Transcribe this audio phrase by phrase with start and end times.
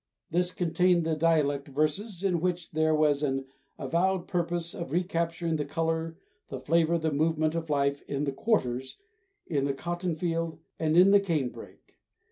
[0.31, 3.45] This contained the dialect verses in which there was an
[3.77, 6.17] avowed purpose of recapturing the color,
[6.49, 8.97] the flavor, the movement of life in "the quarters,"
[9.45, 11.99] in the cotton field and in the canebrake.